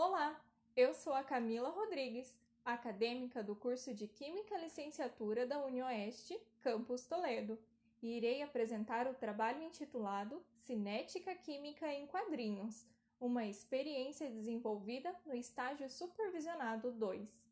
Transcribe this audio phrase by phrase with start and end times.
[0.00, 0.40] Olá,
[0.76, 2.32] eu sou a Camila Rodrigues,
[2.64, 7.58] acadêmica do curso de Química Licenciatura da UniOeste, Campus Toledo,
[8.00, 12.86] e irei apresentar o trabalho intitulado Cinética Química em Quadrinhos,
[13.20, 17.50] uma experiência desenvolvida no estágio supervisionado 2.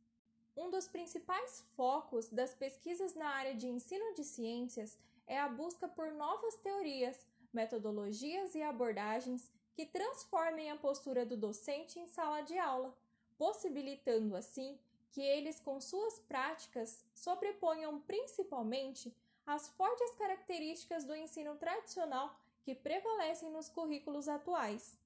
[0.56, 5.88] Um dos principais focos das pesquisas na área de ensino de ciências é a busca
[5.88, 12.58] por novas teorias, metodologias e abordagens que transformem a postura do docente em sala de
[12.58, 12.96] aula,
[13.36, 14.78] possibilitando assim
[15.10, 19.14] que eles, com suas práticas, sobreponham principalmente
[19.46, 24.98] as fortes características do ensino tradicional que prevalecem nos currículos atuais.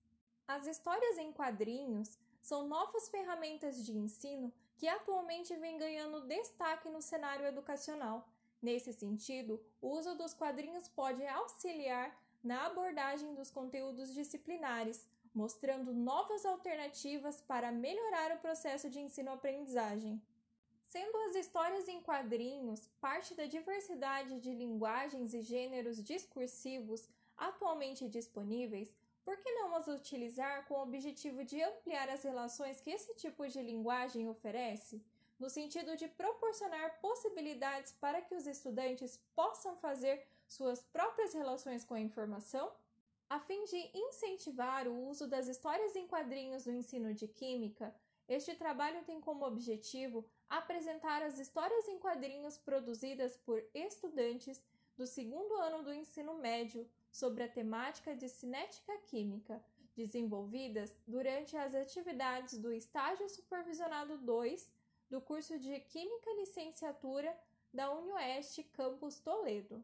[0.47, 7.03] As histórias em quadrinhos são novas ferramentas de ensino que atualmente vêm ganhando destaque no
[7.03, 8.27] cenário educacional.
[8.63, 16.45] Nesse sentido, o uso dos quadrinhos pode auxiliar na abordagem dos conteúdos disciplinares, mostrando novas
[16.45, 20.21] alternativas para melhorar o processo de ensino-aprendizagem.
[20.83, 28.93] Sendo as histórias em quadrinhos parte da diversidade de linguagens e gêneros discursivos atualmente disponíveis,
[29.25, 33.47] por que não as utilizar com o objetivo de ampliar as relações que esse tipo
[33.47, 35.01] de linguagem oferece?
[35.41, 41.95] No sentido de proporcionar possibilidades para que os estudantes possam fazer suas próprias relações com
[41.95, 42.71] a informação,
[43.31, 47.95] a fim de incentivar o uso das histórias em quadrinhos no ensino de química.
[48.29, 54.63] Este trabalho tem como objetivo apresentar as histórias em quadrinhos produzidas por estudantes
[54.95, 59.65] do segundo ano do ensino médio sobre a temática de cinética química,
[59.97, 64.80] desenvolvidas durante as atividades do estágio supervisionado 2
[65.11, 67.37] do curso de Química Licenciatura
[67.75, 69.83] da UniOeste Campus Toledo.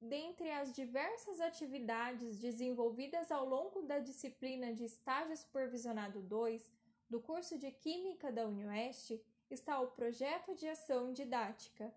[0.00, 6.70] Dentre as diversas atividades desenvolvidas ao longo da disciplina de Estágio Supervisionado 2
[7.08, 11.94] do curso de Química da UniOeste está o Projeto de Ação Didática,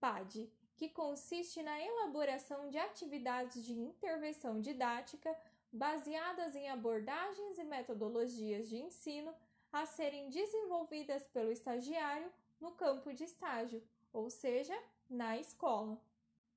[0.00, 5.36] PAD, que consiste na elaboração de atividades de intervenção didática
[5.72, 9.34] baseadas em abordagens e metodologias de ensino
[9.74, 12.30] a serem desenvolvidas pelo estagiário
[12.60, 14.76] no campo de estágio, ou seja,
[15.10, 16.00] na escola.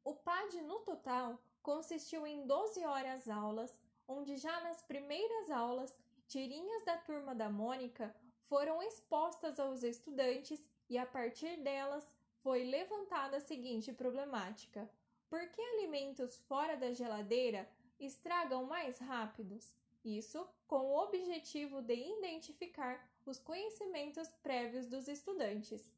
[0.03, 6.85] O PAD no total consistiu em 12 horas aulas, onde já nas primeiras aulas, tirinhas
[6.85, 12.05] da turma da Mônica foram expostas aos estudantes e a partir delas
[12.43, 14.87] foi levantada a seguinte problemática:
[15.27, 17.67] por que alimentos fora da geladeira
[17.99, 19.75] estragam mais rápidos?
[20.07, 25.93] Isso com o objetivo de identificar os conhecimentos prévios dos estudantes.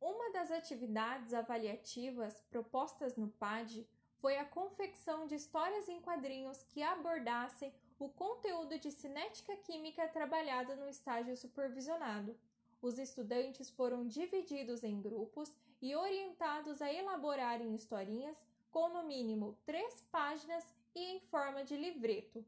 [0.00, 3.84] Uma das atividades avaliativas propostas no PAD
[4.20, 10.76] foi a confecção de histórias em quadrinhos que abordassem o conteúdo de cinética química trabalhado
[10.76, 12.38] no estágio supervisionado.
[12.80, 20.00] Os estudantes foram divididos em grupos e orientados a elaborarem historinhas com no mínimo três
[20.12, 20.64] páginas
[20.94, 22.44] e em forma de livreto.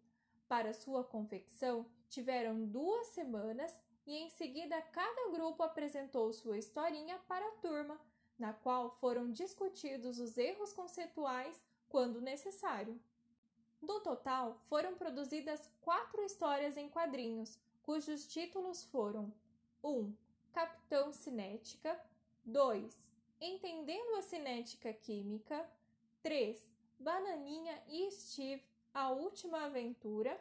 [0.48, 3.72] Para sua confecção, tiveram duas semanas
[4.06, 7.98] e em seguida cada grupo apresentou sua historinha para a turma,
[8.38, 13.00] na qual foram discutidos os erros conceituais quando necessário.
[13.80, 19.32] Do total, foram produzidas quatro histórias em quadrinhos, cujos títulos foram
[19.82, 19.90] 1.
[19.90, 20.14] Um,
[20.52, 22.00] Capitão Cinética
[22.44, 23.12] 2.
[23.40, 25.68] Entendendo a Cinética Química
[26.22, 26.74] 3.
[26.98, 28.62] Bananinha e Steve,
[28.94, 30.40] A Última Aventura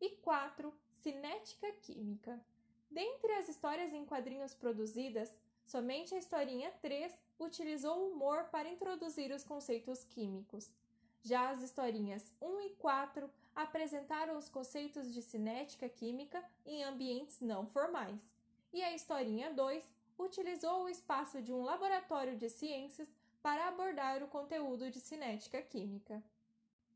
[0.00, 0.74] e 4.
[0.90, 2.44] Cinética Química.
[2.90, 5.30] Dentre as histórias em quadrinhos produzidas,
[5.64, 10.74] somente a historinha 3 utilizou o humor para introduzir os conceitos químicos.
[11.22, 17.68] Já as historinhas 1 e 4 apresentaram os conceitos de cinética química em ambientes não
[17.68, 18.34] formais.
[18.72, 23.08] E a historinha 2 utilizou o espaço de um laboratório de ciências
[23.40, 26.20] para abordar o conteúdo de cinética química.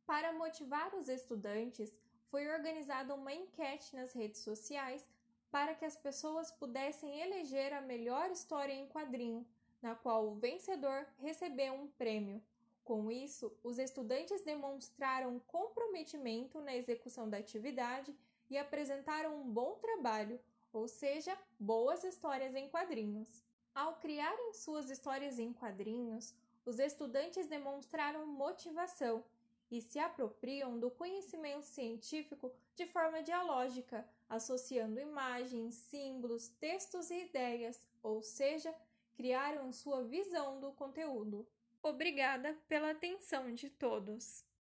[0.06, 2.00] Para motivar os estudantes,
[2.30, 5.04] foi organizada uma enquete nas redes sociais
[5.50, 9.44] para que as pessoas pudessem eleger a melhor história em quadrinho,
[9.82, 12.40] na qual o vencedor recebeu um prêmio.
[12.84, 18.14] Com isso, os estudantes demonstraram comprometimento na execução da atividade
[18.48, 20.38] e apresentaram um bom trabalho,
[20.72, 23.42] ou seja, boas histórias em quadrinhos.
[23.74, 26.32] Ao criarem suas histórias em quadrinhos,
[26.64, 29.24] os estudantes demonstraram motivação
[29.70, 37.86] e se apropriam do conhecimento científico de forma dialógica, associando imagens, símbolos, textos e ideias,
[38.02, 38.74] ou seja,
[39.14, 41.46] criaram sua visão do conteúdo.
[41.82, 44.45] Obrigada pela atenção de todos!